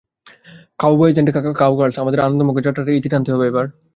[0.79, 1.29] Cowboys and
[1.61, 3.65] cowgirls, আমাদের আনন্দমুখর যাত্রাটার ইতি টানতে হবে এবার।